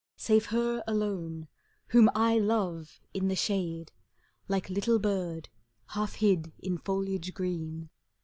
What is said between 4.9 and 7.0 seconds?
bird half hid in